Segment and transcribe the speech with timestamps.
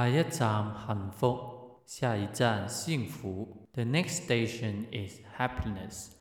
[0.00, 1.38] 下一站幸福，
[1.84, 3.66] 下一站幸福。
[3.74, 6.12] The next station is happiness.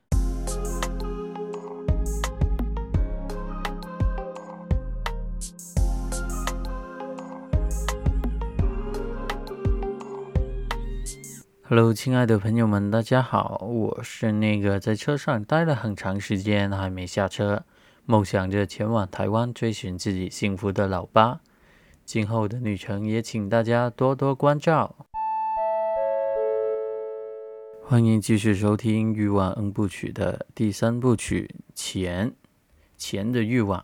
[11.64, 17.64] Hello，亲爱的朋友们，大家好，我是那个在车上待了很长时间还没下车，
[18.04, 21.40] 梦想着前往台湾追寻自己幸福的老八。
[22.12, 24.96] 今后的旅程也请大家多多关照。
[27.84, 32.34] 欢迎继续收听《欲望 N 部曲》的第三部曲《钱
[32.98, 33.80] 钱的欲望》。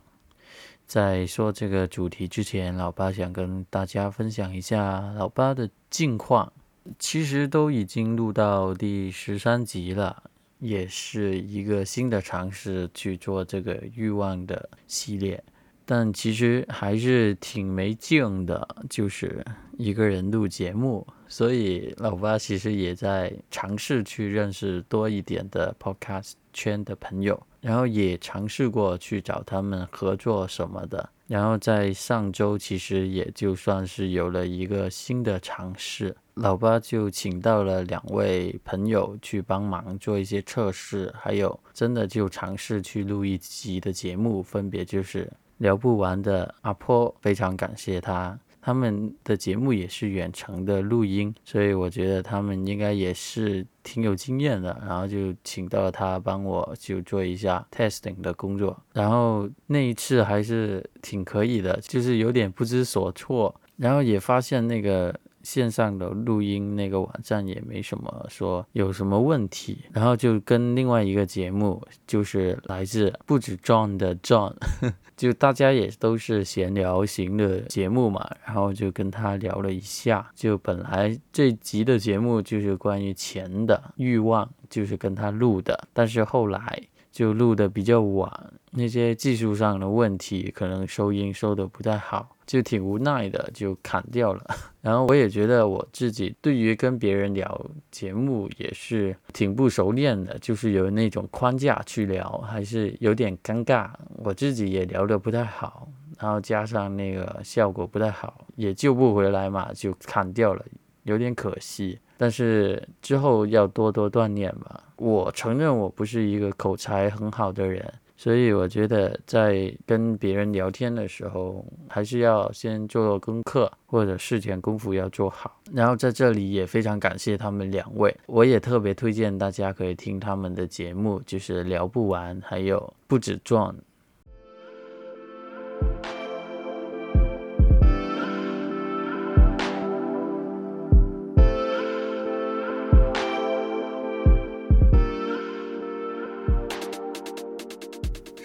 [0.88, 6.52] 在说这个主题之前，老八想跟大家分享一下老八的近况。
[6.98, 10.24] 其实都已经录到第十三集了，
[10.58, 15.44] 也是一个新的尝试去做这个欲望的系列，
[15.86, 19.42] 但其实还是挺没劲的，就是
[19.78, 21.06] 一个人录节目。
[21.28, 31.08] 所以老八其实也在尝试去认识多一点的 podcast 圈的朋友，然后也尝试过去找他们合作什么的。
[31.26, 36.14] 然后在上周，其实也就算是有了一个新的尝试。
[36.34, 48.38] 老八就请到了两位朋友去帮忙做一些测试，还有真的就尝试去录一集的节目，分别就是聊不完的阿婆，非常感谢他。
[48.60, 54.76] 他们的节目也是远程的录音，所以我觉得他们应该也是挺有经验的。
[54.84, 65.14] 然后就请到了他帮我就做一下 testing 的工作，然后那一次还是挺可以的，就是有点不知所措，然后也发现那个。
[65.46, 74.54] 线上的录音那个网站也没什么说有什么问题，然后就跟另外一个节目，就是来自不止 John 的 John，
[75.16, 86.82] 就大家也都是闲聊型的节目嘛，然后就跟他聊了一下，就本来这集的节目就是关于钱的欲望，就是跟他录的，但是后来。
[87.16, 88.30] 就录的比较晚，
[88.72, 94.44] 那些技术上的问题，可能收音收的不太好，就挺无奈的，就砍掉了。
[94.82, 103.88] 然后我也觉得我自己对于跟别人聊节目也是挺不熟练的，就是有那种框架去聊，还是有点尴尬。
[104.16, 105.88] 我自己也聊得不太好，
[106.18, 110.62] 然后加上那个效果不太好，也救不回来嘛，就砍掉了，
[111.04, 111.98] 有点可惜。
[112.16, 114.82] 但是之后要多多锻炼吧。
[114.96, 125.60] 我承认我不是一个口才很好的人，所以我觉得在跟别人聊天的时候，还是要先做功课，或者事前功夫要做好。
[125.72, 133.76] 然后在这里也非常感谢他们两位，我也特别推荐大家可以听他们的节目，就是聊不完，还有不止撞。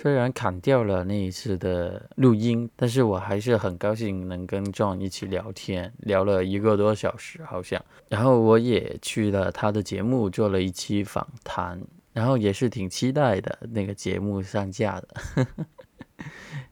[0.01, 7.79] 虽然砍掉了那一次的录音，但是我还是很高兴能跟 John 一起聊天，聊了一个多小时好像。
[8.09, 11.79] 然后我也去了他的节目做了一期访谈，
[12.13, 15.45] 然后也是挺期待的那个节目上架的，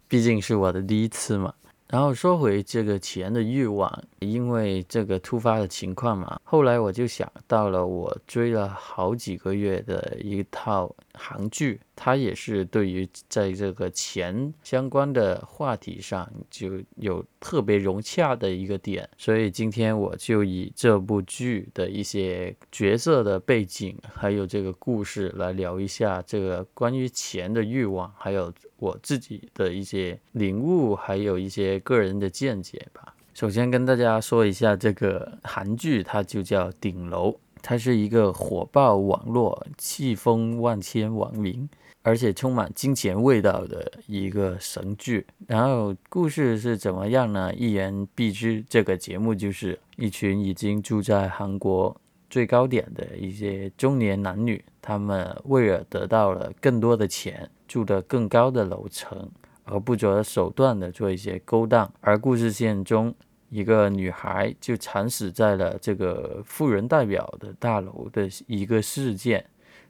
[0.08, 1.54] 毕竟是我的第一次嘛。
[1.88, 28.52] 然后说回这个钱的欲望，因为这个突发的情况嘛，后来我就想到了我追了好几个月的一套韩剧，它也是对于在这个钱相关的话题上就有特别融洽的一个点，所以今天我就以这部剧的一些角色的背景，还有这个故事来聊一下这个关于钱的欲望，还有。
[28.82, 33.14] 我自己的一些领悟，还有一些个人的见解吧。
[33.34, 37.30] 首先跟大家说一下，这个韩剧它就叫《顶楼》，
[37.62, 41.70] 它是一个火爆网络、气风万千网民，
[42.02, 45.26] 而且充满金钱味道的一个神剧。
[45.48, 47.54] 然后故事是怎么样呢？
[47.54, 51.96] 一言蔽之，这个节目就是一群已经住在韩国
[52.30, 57.50] 最高点的一些中年男女，他们为了得到了更多的钱。
[57.70, 59.30] 住的更高的楼层，
[59.64, 63.14] 而不择手段的做一些勾当，而故事线中
[63.50, 69.44] 一个女孩就惨死在了这个富人代表的大楼的一个事件，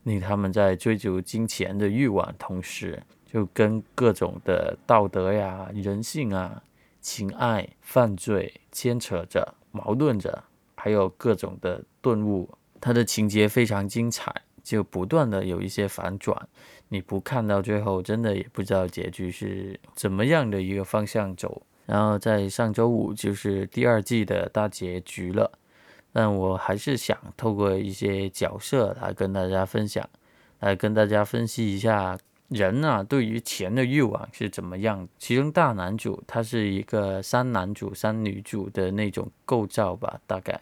[0.03, 6.63] 令他们在追逐金钱的欲望同时，就跟各种的道德呀、人性啊、
[7.01, 10.44] 情爱、犯罪牵扯着、矛盾着，
[10.75, 14.33] 还有各种的顿悟，它的情节非常精彩，
[14.63, 16.47] 就不断的有一些反转。
[16.88, 21.62] 你不看到最后，真的也不知道结局是怎么样的一个方向走。
[21.89, 25.51] 然后在上周五就是第二季的大结局了，
[26.13, 30.07] 但我还是想透过一些角色来跟大家分享，
[30.59, 32.15] 来跟大家分析一下
[32.47, 35.07] 人啊对于钱的欲望是怎么样。
[35.18, 40.62] 其中大男主他是一个三男主三女主的那种构造吧，大概。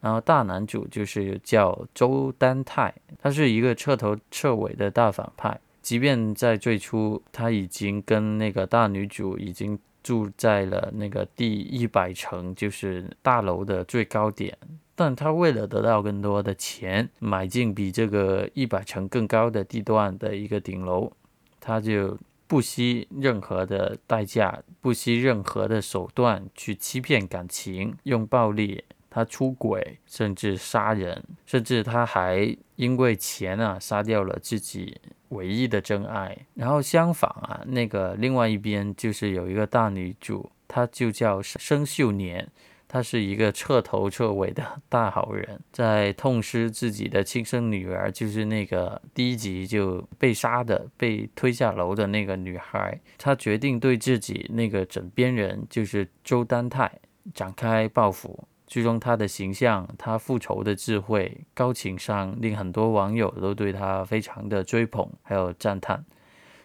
[0.00, 5.58] 然后大男主就是叫周丹泰，他是一个彻头彻尾的大反派。
[5.82, 9.76] 即便在最初他已经跟那个大女主已经
[10.08, 14.56] 住在了那个第一百层，就是大楼的最高点，
[14.94, 21.12] 但他为了得到更多的钱，买进比这个一百层更高的地段的一个顶楼，
[21.60, 22.16] 他就
[22.46, 28.82] 不惜任何的代价，不惜任何的手段去欺骗感情，用暴力。
[29.18, 34.96] 他出轨，甚至杀人，甚至他还因为钱啊杀掉了自己
[35.30, 36.38] 唯一的真爱。
[36.54, 42.48] 然后相反啊，那个另外一边就是有一个大女主，她就叫生秀年，
[42.86, 57.00] 她是一个彻头彻尾的大好人，在痛失自己的亲生女儿，就是那个第一集就被杀的、被推下楼的那个女孩，她决定对自己那个枕边人，就是周丹泰
[57.34, 58.46] 展开报复。
[58.68, 66.04] 最终，他的形象、他复仇的智慧、高情商，令很多网友都对他非常的追捧，还有赞叹。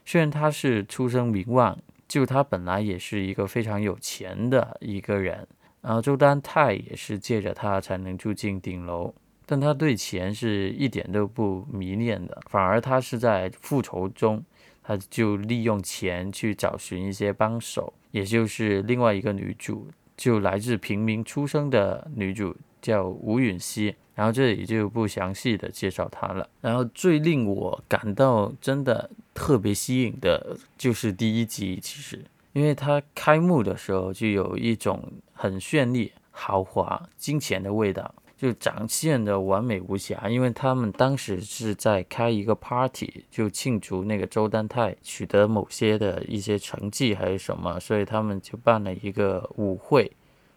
[0.05, 5.47] 虽然他是出身名望，就他本来也是一个非常有钱的一个人，
[5.81, 9.15] 然后周丹泰也是借着他才能住进顶楼，
[9.45, 14.43] 但他对钱是一点都不迷恋的，反而他是在复仇中，
[14.83, 19.87] 他就利用钱去找寻一些帮手，也就是另外一个女主。
[20.15, 26.47] 就来自平民出生的女主叫吴允熙，然后这里就不详细的介绍她了。
[26.61, 32.23] 然后最令我感到真的特别吸引的就是第一集，其实
[32.53, 35.01] 因为它开幕的时候就有一种
[35.33, 38.13] 很绚丽、豪华、金钱的味道。
[38.43, 50.11] 就展现的完美无瑕，因为他们当时是在开一个 party，就庆祝那个周丹泰取得某些的一些成绩还是什么，所以他们就办了一个舞会，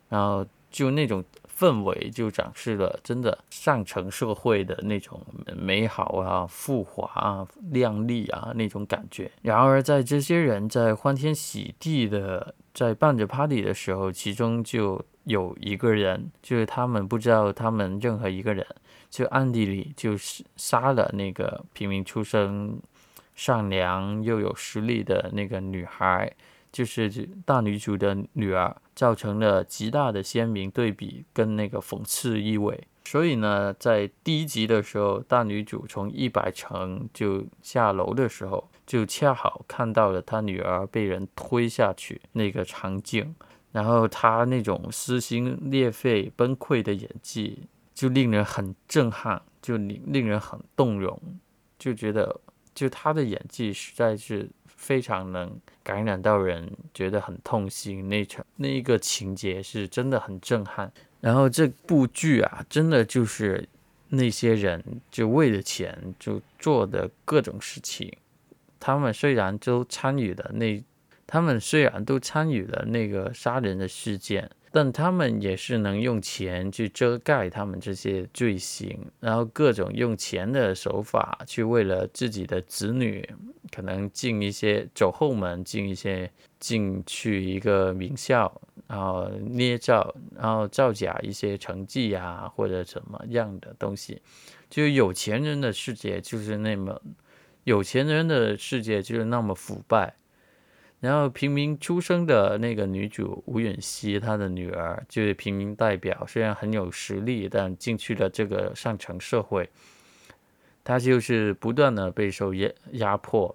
[0.08, 1.22] 然后就那种
[1.56, 5.24] 氛围就展示了真的上层社会的那种
[5.56, 9.30] 美好啊、富华啊、靓丽啊那种感觉。
[9.42, 15.04] 然而在这些人在欢天喜地的在办着 party 的时候，其中就。
[15.26, 18.64] 有一个人，就是他们不知道他们任何一个人，
[19.10, 22.80] 就暗地里就是杀了那个平民出身、
[23.34, 26.32] 善良又有实力的那个女孩，
[26.70, 27.10] 就是
[27.44, 32.86] 大女主的女儿，造成了极大的鲜明对比跟那个讽刺意味。
[33.06, 43.32] 所以呢，在第一集的时候，大女主从一百层就下楼的时候，就恰好看到了她女儿被人推下去那个场景。
[43.70, 51.16] 然后她那种撕心裂肺、崩溃的演技，就令人很震撼，就令令人很动容，
[51.78, 52.40] 就觉得
[52.74, 58.08] 就她的演技实在是非常能感染到人，觉得很痛心。
[58.08, 60.92] 那场那一个情节是真的很震撼。
[61.20, 63.68] 然后这部剧啊，真的就是
[64.08, 68.12] 那些人就为了钱就做的各种事情，
[68.78, 70.82] 他们虽然都参与了那。
[71.28, 83.28] 他们虽然都参与了那个杀人的事件，但他们也是能用钱去遮盖他们这些罪行，然后各种用钱的手法去为了自己的子女，
[83.72, 94.22] 可能进一些走后门，进一些进去一个名校，然后捏造，然后造假一些成绩呀，或者什么样的东西，
[94.70, 97.00] 就有钱人的世界就是那么，
[97.64, 100.14] 有钱人的世界就是那么腐败。
[100.98, 109.68] 然后平民出生的那个女主吴允熙，她的女儿就是平民代表，虽然很有实力，但进去了这个上层社会，
[110.82, 113.54] 她就是不断的备受压压迫。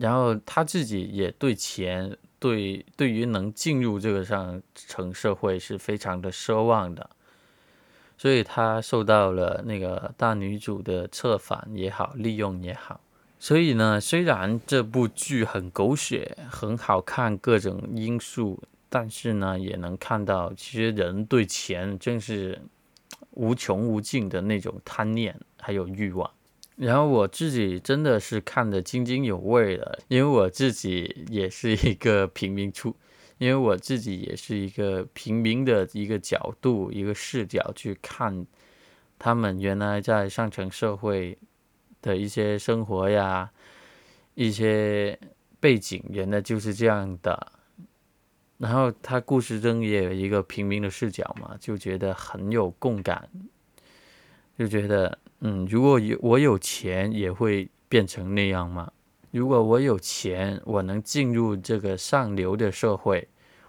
[0.00, 7.10] 然后他自己也对钱，对对于能进入这个上层社会是非常的奢望的，
[8.16, 12.98] 所以他受到了那个大女主的策反也好，利用也好。
[13.38, 22.58] 所以呢，虽然这部剧很狗血、很好看，各种因素，但是呢，也能看到，其实人对钱真是
[23.32, 26.30] 无穷无尽的那种贪念还有欲望。
[26.80, 32.96] 然后我自己真的是看得津津有味的，因为我自己也是一个平民出，
[33.38, 38.46] 因为我自己也是一个平民的一个角度、一个视角去看
[39.18, 41.38] 他们原来在上层社会。
[42.02, 43.50] 的一些生活呀，
[44.34, 45.18] 一些
[45.60, 47.52] 背景，原来就是这样的。
[48.56, 53.28] 然后他故事中也有一个平民的视角嘛，就觉得很有共感，
[54.58, 58.92] 就觉得嗯，如果有我有钱，也会变成那样吗？
[59.30, 63.26] 如果我有钱，我能进入这个上流的社会，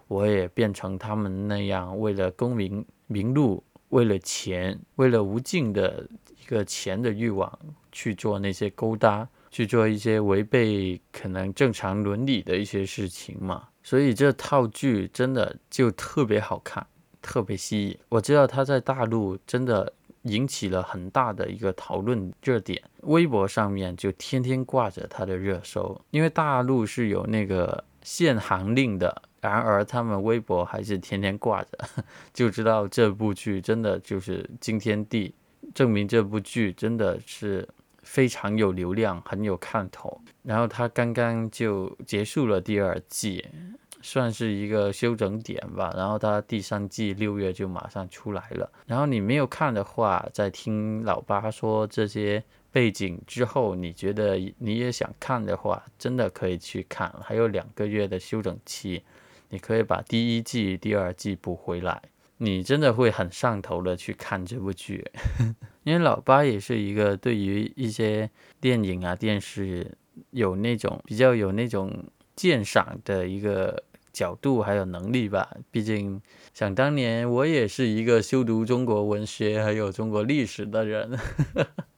[0.07, 6.05] 我也变成他们那样，为了功名名禄，为了钱，为了无尽的
[6.41, 7.57] 一个钱的欲望
[7.91, 13.69] 去做那些勾搭，去做一些违背可能正常伦理的一些事情嘛。
[13.81, 16.85] 所以这套剧真的就特别好看，
[17.21, 17.97] 特别吸引。
[18.09, 19.93] 我知道他在大陆真的。
[20.23, 31.69] 引起了很大的一个讨论热点，微博上面就天天挂着他的热搜，因为大陆是有那个限行令的，然而他们微博还是天天挂着，
[32.33, 35.33] 就知道这部剧真的就是惊天地，
[35.73, 37.67] 证明这部剧真的是
[38.03, 40.21] 非常有流量，很有看头。
[40.43, 43.43] 然后他刚刚就结束了第二季。
[44.01, 48.71] 算是一个休整点吧，然后它第三季六月就马上出来了。
[48.85, 57.13] 然后你没有看的话，在听老八说这些背景之后，你觉得你也想看的话，真的可以去看。
[57.23, 59.03] 还有两个月的休整期，
[59.49, 62.01] 你可以把第一季、第二季补回来，
[62.37, 65.05] 你真的会很上头的去看这部剧。
[65.83, 68.29] 因为老八也是一个对于一些
[68.59, 69.95] 电影啊、电视
[70.31, 72.03] 有那种比较有那种
[72.35, 73.83] 鉴赏的一个。
[74.11, 76.21] 角度还有能力吧，毕竟
[76.53, 81.17] 想当年我也是一个修读中国文学还有中国历史的人，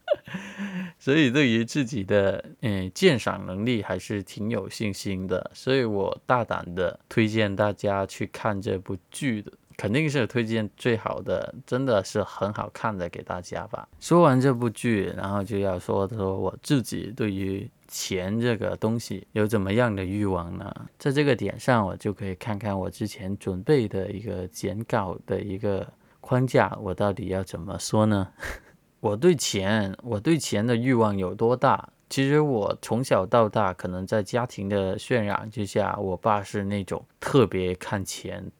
[0.99, 13.87] 所以对于自己的嗯鉴赏能力还是挺有信心的，所以我大胆的推荐大家去看这部剧的，肯定是推荐最好的，真的是很好看的给大家吧。
[13.99, 17.69] 说完这部剧，然后就要说说我自己对于。
[17.95, 20.73] 钱这个东西有怎么样的欲望呢？
[20.97, 25.87] 在这个点上，我就可以看看我之前准备的一个简稿的一个
[26.19, 28.29] 框架，我到底要怎么说呢？
[28.99, 31.87] 我对钱，我对钱的欲望有多大？
[32.09, 38.51] 其实我从小到大，可能在家庭的渲染之下，我爸是那种特别看钱、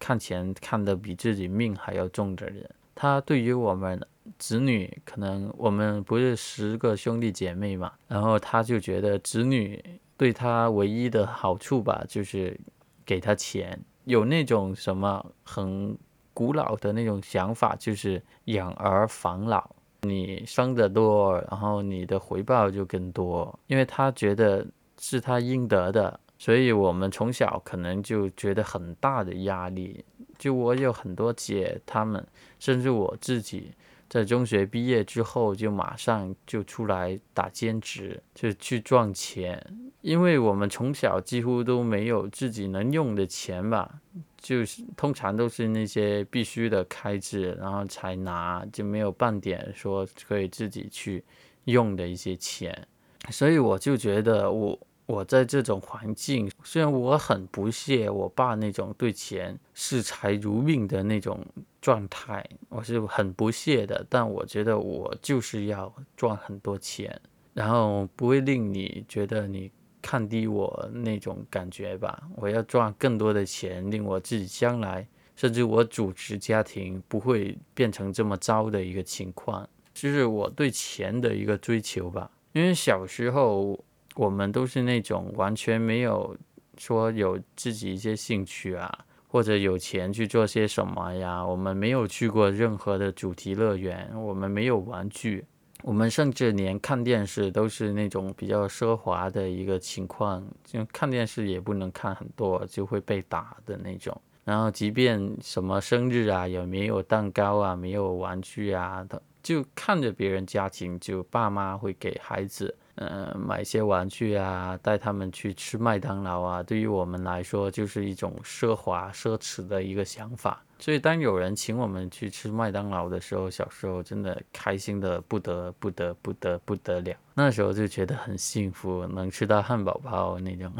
[0.00, 2.68] 看钱看得比自己命还要重的人。
[2.96, 4.00] 他对于我们。
[4.38, 9.82] 子女可能我们不是十个兄弟姐妹嘛，然后他就觉得子女
[10.16, 12.58] 对他唯一的好处吧，就是
[13.04, 15.96] 给他钱，有那种什么很
[16.32, 19.68] 古老的那种想法，就是养儿防老，
[20.02, 24.66] 你生的多，然后你的回报就更多，因为他觉得
[24.98, 30.04] 是他应得的，所以我们从小可能就觉得很大的压力。
[30.38, 32.26] 就我有很多姐，他们
[32.58, 33.72] 甚至我自己。
[34.10, 39.64] 在中学毕业之后，就马上就出来打兼职，就去赚钱。
[40.02, 43.88] 因为我们从小几乎都没有自己能用的钱吧，
[44.36, 51.24] 就是通常都是那些必须的开支，然后才拿，就没有半点说可以自己去
[51.64, 52.86] 用的一些钱。
[53.30, 54.78] 所以我就觉得我。
[55.06, 61.44] 我在这种环境，虽然我很不屑我爸那种对钱视财如命的那种
[61.80, 64.04] 状态，我是很不屑的。
[64.08, 67.20] 但我觉得我就是要赚很多钱，
[67.54, 69.70] 然后不会令你觉得你
[70.00, 72.22] 看低我那种感觉吧。
[72.36, 75.06] 我要赚更多的钱，令我自己将来
[75.36, 82.30] 甚至我主持家庭不会变成这么糟的一个情况，就是我对钱的一个追求吧。
[82.52, 83.82] 因为小时候。
[84.16, 86.36] 我们都是那种完全没有
[86.76, 91.44] 说有自己一些兴趣啊，或者有钱去做些什么呀。
[91.44, 95.44] 我们没有去过任何的主题乐园，我们没有玩具，
[95.82, 104.20] 我们甚至连看电视都是那种比较奢华的一个情况，就看电视也不能看很多，就会被打的那种。
[104.44, 112.74] 然后，即便什么生日啊，也没有蛋糕啊，没有玩具啊的，就看着别人家庭，就爸妈会给孩子。
[113.02, 120.62] 嗯，买一些玩具啊，带他们去吃麦当劳啊，对于我们来说就是一种奢华奢侈的一个想法。
[120.78, 127.16] 所以当有人请我们去吃麦当劳的时候，小时候真的开心的不得不得不得不得了。
[127.32, 130.70] 那时候就觉得很幸福，能吃到汉堡包那种。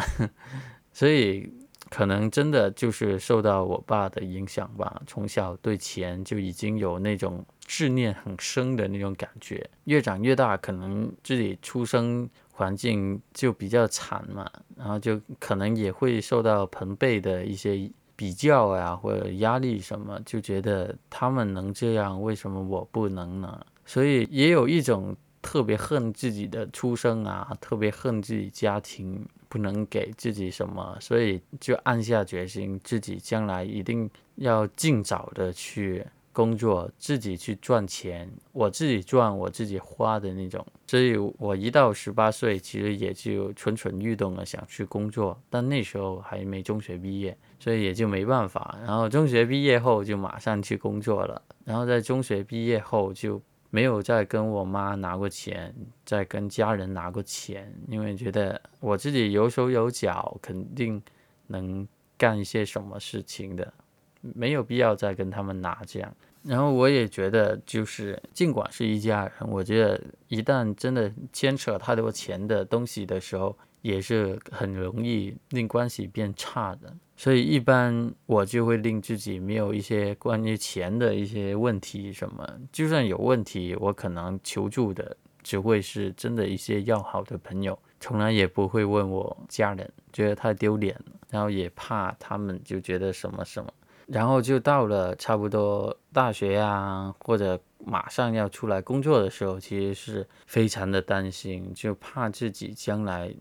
[0.93, 1.50] 所以
[1.89, 7.43] 可能真的就是受到我爸的影响吧，从小对钱就已经有那种。
[7.73, 23.65] 执念很深的那种感觉，越长越大，可能自己出生环境就比较惨嘛，然后就可能也会受到朋辈的一些比较呀，或者压力什么，就觉得他们能这样，为什么我不能呢？
[23.87, 40.64] 所以也有一种特别恨自己的出生啊，特别恨自己家庭不能给自己什么，所以就暗下决心，自己将来一定要尽早的去工作，自己去赚钱，我自己赚，我自己花的那种。
[40.87, 48.78] 所以我一到十八岁，其实也就蠢蠢欲动了，想去工作，但那时候还没中学毕业，所以也就没办法。
[48.87, 53.40] 然后中学毕业后就马上去工作了，然后在中学毕业后就。
[53.72, 55.72] 没有再跟我妈拿过钱，
[56.04, 61.00] 再跟家人拿过钱，因为觉得我自己有手有脚，肯定
[61.46, 61.87] 能
[62.18, 63.72] 干一些什么事情的，
[64.21, 66.15] 没有必要再跟他们拿这样。
[66.43, 76.93] 然后我也觉得，就是尽管是一家人，我觉得一旦真的牵扯太多钱的东西的时候，也是很容易令关系变差的。
[77.15, 90.99] 所以一般我就会令自己没有一些关于钱的一些问题什么，就算有问题，我可能求助的只会是真的一些要好的朋友，从来也不会问我家人，觉得太丢脸，
[91.29, 93.71] 然后也怕他们就觉得什么什么，
[94.12, 103.33] 然后就到了差不多大学呀，或者马上要出来工作的时候，其实是非常的担心，就怕自己将来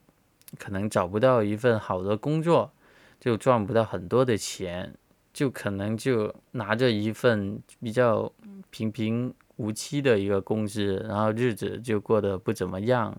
[0.57, 2.71] 可能找不到一份好的工作。
[3.19, 4.95] 就赚不到很多的钱，
[5.33, 8.31] 就可能就拿着一份比较
[8.69, 13.13] 平平无奇的一个工资，然后日子就过得不怎么样，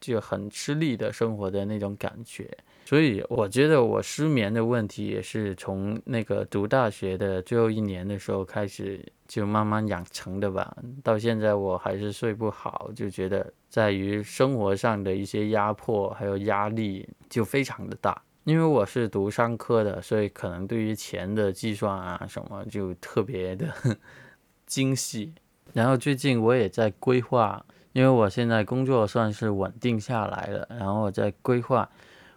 [0.00, 2.50] 就很吃力的生活的那种感觉。
[2.84, 10.76] 所以我觉得我失眠的问题也是从那个读大学的最后一年的时候开始就慢慢养成的吧。
[11.02, 18.22] 到现在我还是睡不好，就觉得在于生活上的一些压迫还有压力就非常的大。
[18.44, 23.66] 因为我是读商科的，所以可能对于钱的计算啊什么就特别的
[24.66, 25.32] 精细。
[25.72, 27.64] 然后最近我也在规划，
[27.94, 31.88] 因为我现在工作算是稳定下来了，然后我在规划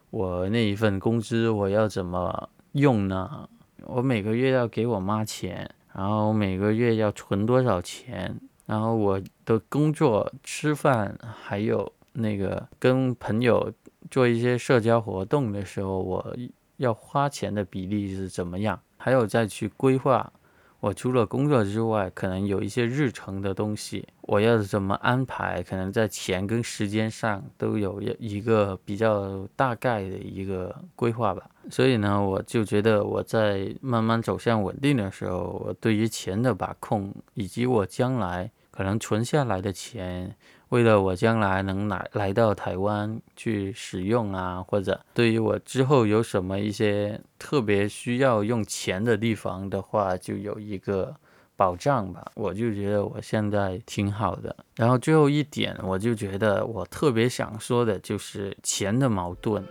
[0.10, 3.50] 我那一份工资我要怎么用呢？
[3.84, 8.40] 我每个月要给我妈钱，然后每个月要存多少钱？
[8.65, 13.74] 然后我的工作、吃饭还有那个跟朋友。
[14.10, 16.34] 做一些社交活动的时候，我
[16.78, 18.80] 要花钱的比例是怎么样？
[18.96, 20.32] 还有再去规划，
[20.80, 25.63] 我除了工作之外，可能有一些日程的东西，我要怎么安排？
[25.63, 31.50] 可能在钱跟时间上都有一个比较大概的一个规划吧。
[31.72, 40.36] 所以呢，我就觉得我在慢慢走向稳定的时候，我对于钱的把控，以及我将来可能存下来的钱。
[40.69, 51.15] 为了我将来能来来到台湾去使用啊，或者对于我之后有什么一些特别需要用钱的地方的话，就有一个
[51.56, 52.25] 保障吧。
[52.36, 54.56] 我就觉得我现在挺好的。
[54.75, 59.63] 然后最后一点，我就觉得我特别想说的就是钱的矛盾。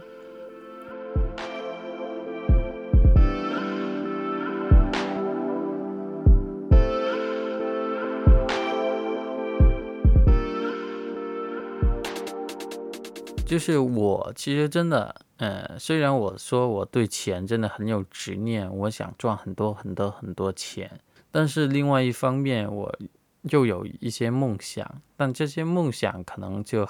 [13.46, 22.92] 就是我其实真的，呃，虽然我说我对钱真的很有执念，我想赚很多很多很多钱，但是另外一方面我
[23.42, 26.86] 又有一些梦想，但这些梦想可能就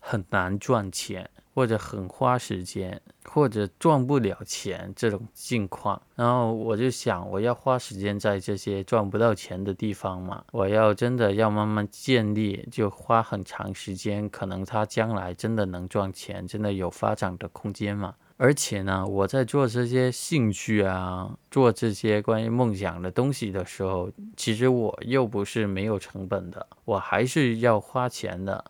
[0.00, 1.30] 很难赚钱。
[1.52, 18.14] 或者很花时间，或者赚不了钱这种境况，然后我就想，我要花时间在这些赚不到钱的地方嘛，我要真的要慢慢建立，就花很长时间，可能它将来真的能赚钱，真的有发展的空间嘛。
[18.36, 28.64] 而且呢，我在做这些兴趣啊，做这些关于梦想的东西的时候，其实我又不是没有成本的，我还是要花钱的。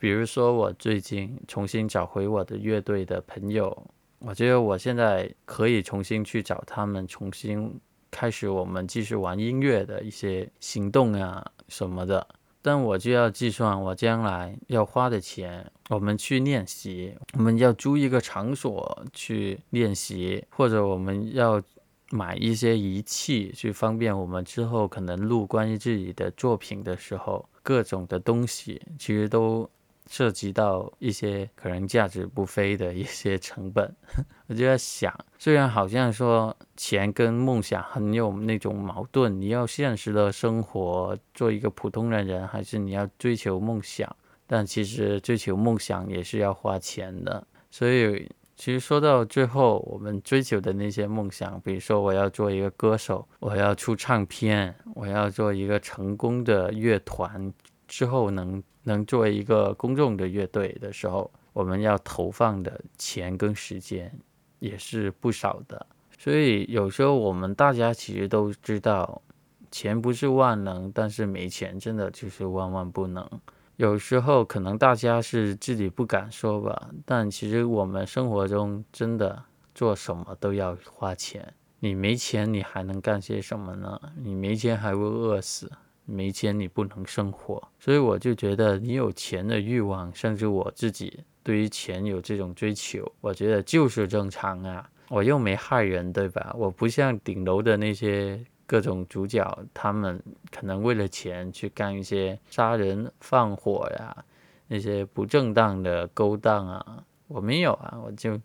[0.00, 3.76] 比如说，我最近重新找回我的乐队的朋友，
[4.20, 12.24] 我觉得我现在可以重新去找他们，重新开始我们继续玩音乐的一些行动啊什么的。
[12.62, 21.60] 但我就要计算我将来要花的钱，我们去练习，我们要租一个场所去练习，或者我们要
[22.10, 29.68] 买一些仪器去方便我们之后可能录关于自己的作品的时候，各种的东西其实都。
[30.08, 33.94] 涉及到一些可能价值不菲的一些成本，
[34.48, 44.16] 我就在想，虽然好像说钱跟梦想很有那种矛盾，你要现实的生活做一个普通的人，还是你要追求梦想？
[44.46, 47.46] 但其实追求梦想也是要花钱的。
[47.70, 57.52] 所以，其实说到最后，我们追求的那些梦想，比如说我要做一个歌手，我要出唱片，我要做一个成功的乐团。
[57.86, 64.12] 之后能能作为一个公众的乐队的时候，我们要投放的钱跟时间
[64.58, 65.86] 也是不少的。
[66.18, 69.22] 所以有时候我们大家其实都知道，
[69.70, 73.24] 钱不是万能，但是没钱真的就是万万不能。
[73.76, 79.40] 有时候可能大家是自己不敢说吧，但其实我们生活中真的
[79.72, 81.54] 做什么都要花钱。
[81.78, 84.00] 你没钱，你还能干些什么呢？
[84.16, 85.70] 你没钱还会饿死，
[86.08, 87.62] 没钱你不能生活。
[87.78, 94.90] 所以我就觉得，你有钱的欲望，甚至我自己对于钱有这种追求，我觉得就是正常啊。
[95.08, 96.54] 我又没害人，对吧？
[96.58, 98.44] 我不像顶楼的那些。
[98.70, 104.14] 各种主角，他们可能为了钱去干一些杀人放火呀，
[104.66, 107.02] 那些不正当的勾当啊。
[107.28, 108.38] 我没有啊，我就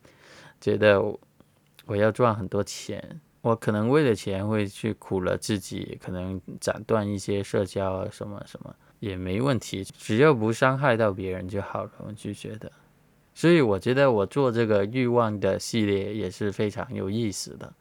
[0.62, 1.04] 觉得
[1.86, 11.92] 我要赚很多钱，我可能为了钱会去苦了自己，可能斩断一些社交啊，什么什么也没问题，只要不伤害到别人就好了。
[11.98, 12.72] 我就觉得，
[13.36, 17.74] 所以我觉得我做这个欲望的系列也是非常有意思的。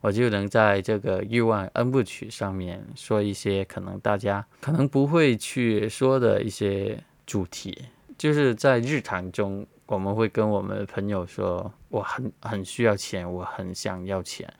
[0.00, 7.86] 我就能在这个欲望 N 部曲上面说一些可能大家可能不会去说的一些主题，
[8.18, 14.52] 就是在日常中我们会跟我们的朋友说，我很很需要钱，我很想要钱，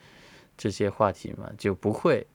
[0.56, 2.26] 这些话题嘛就不会。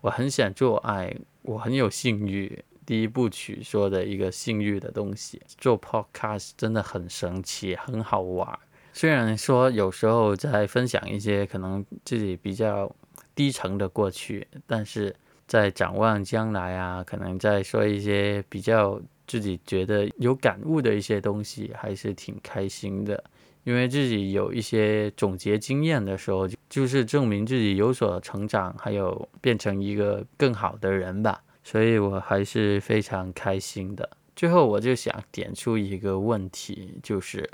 [0.00, 2.64] 我很想做爱，我很有性欲。
[2.86, 8.58] 第一部曲说的一个性欲的东西，做 Podcast 真的很神奇，很好玩。
[8.94, 12.90] 虽然说有时候在分享一些可能自己比较
[13.34, 15.14] 低层的过去，但是
[15.46, 23.22] 在展望将来啊，可能在说一些比较自己觉得有感悟的一些东西，还是挺开心的。
[23.68, 31.42] 因为自己有一些总结经验的时候，就是证明自己有所成长，还有变成一个更好的人吧。
[31.62, 34.08] 所以我还是非常开心的。
[34.34, 37.50] 最后，我就想点出一个问题，就是。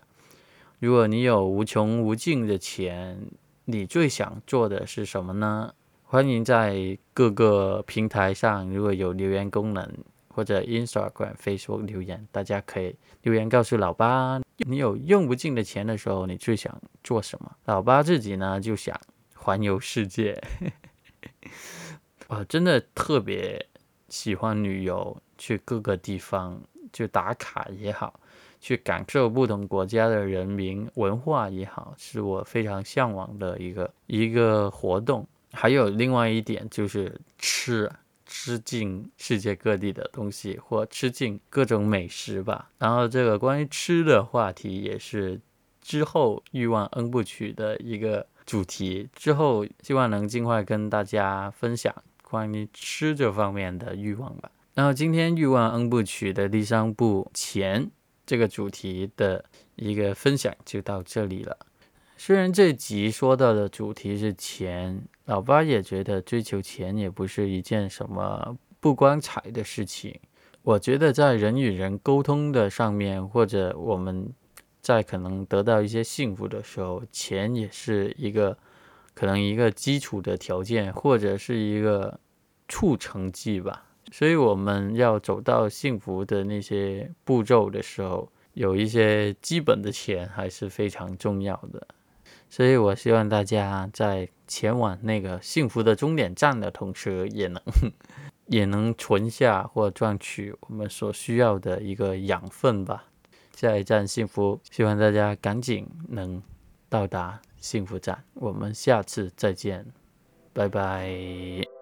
[0.78, 3.20] 如果你有无穷无尽的钱，
[3.64, 5.74] 你最想做的是什么呢？
[6.04, 9.92] 欢迎在各个平台上，如果有留言功能
[10.28, 17.56] 或者 Instagram、Facebook 留言，大家可以留言告诉老八，你有用不尽的钱的时候，你最想做什么？
[17.64, 18.98] 老八自己呢就想
[19.34, 20.40] 环游世界，
[22.28, 23.66] 我真的特别
[24.08, 26.60] 喜欢旅游，去各个地方
[26.92, 28.20] 去打卡也好。
[28.60, 35.28] 去感受不同国家的人民文化也好，是我非常向往的一个一个活动。
[35.52, 37.92] 还有另外一点就是吃，
[38.26, 42.70] 吃尽世界各地的东西，或吃尽各种美食吧。
[42.78, 45.40] 然后这个关于吃的话题也是
[45.80, 49.08] 之后欲望 N 部曲的一个主题。
[49.14, 54.50] 之后希望能尽快跟大家分享关于吃这方面的欲望吧。
[54.74, 57.90] 然后今天欲望 N 部曲的第三部钱。
[58.26, 59.44] 这个主题的
[59.76, 61.58] 一个分享就到这里了。
[62.16, 70.18] 虽然这集说到的主题是钱，老八也觉得追求钱也不是一件什么不光彩的事情。
[70.62, 74.32] 我觉得在人与人沟通的上面，或者我们
[74.80, 78.56] 在可能得到一些幸福的时候，钱也是一个
[79.12, 82.18] 可能一个基础的条件，或者是一个
[82.68, 83.84] 促成剂吧。
[84.12, 91.86] 所以我们要走到幸福的那些步骤的时候，有一些基本的钱还是非常重要的。
[92.48, 97.62] 所以我希望大家在前往那个幸福的终点站的同时，也能
[98.46, 103.04] 也能存下或赚取我们所需要的一个养分吧。
[103.56, 106.42] 下一站幸福，希望大家赶紧能
[106.88, 108.22] 到达幸福站。
[108.34, 109.86] 我们下次再见，
[110.52, 111.73] 拜拜。